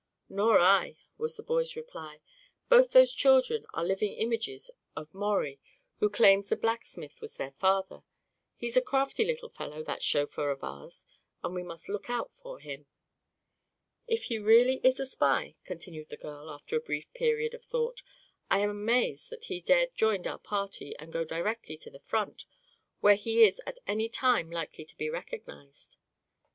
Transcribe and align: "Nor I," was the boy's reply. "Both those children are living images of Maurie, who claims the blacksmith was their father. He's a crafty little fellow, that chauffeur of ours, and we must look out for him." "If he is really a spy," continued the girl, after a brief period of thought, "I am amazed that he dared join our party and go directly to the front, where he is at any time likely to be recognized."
"Nor 0.29 0.59
I," 0.59 0.95
was 1.19 1.37
the 1.37 1.43
boy's 1.43 1.75
reply. 1.75 2.21
"Both 2.69 2.91
those 2.91 3.13
children 3.13 3.67
are 3.75 3.85
living 3.85 4.13
images 4.13 4.71
of 4.95 5.13
Maurie, 5.13 5.59
who 5.99 6.09
claims 6.09 6.47
the 6.47 6.55
blacksmith 6.55 7.21
was 7.21 7.35
their 7.35 7.51
father. 7.51 8.01
He's 8.55 8.75
a 8.75 8.81
crafty 8.81 9.23
little 9.23 9.49
fellow, 9.49 9.83
that 9.83 10.01
chauffeur 10.01 10.49
of 10.49 10.63
ours, 10.63 11.05
and 11.43 11.53
we 11.53 11.61
must 11.61 11.87
look 11.87 12.09
out 12.09 12.33
for 12.33 12.57
him." 12.59 12.87
"If 14.07 14.23
he 14.23 14.37
is 14.37 14.41
really 14.41 14.81
a 14.83 14.91
spy," 15.05 15.53
continued 15.65 16.09
the 16.09 16.17
girl, 16.17 16.49
after 16.49 16.75
a 16.75 16.79
brief 16.81 17.13
period 17.13 17.53
of 17.53 17.63
thought, 17.63 18.01
"I 18.49 18.61
am 18.61 18.71
amazed 18.71 19.29
that 19.29 19.45
he 19.49 19.61
dared 19.61 19.93
join 19.93 20.25
our 20.25 20.39
party 20.39 20.97
and 20.97 21.13
go 21.13 21.23
directly 21.23 21.77
to 21.77 21.91
the 21.91 21.99
front, 21.99 22.45
where 23.01 23.13
he 23.15 23.43
is 23.43 23.61
at 23.67 23.77
any 23.85 24.09
time 24.09 24.49
likely 24.49 24.83
to 24.83 24.97
be 24.97 25.11
recognized." 25.11 25.99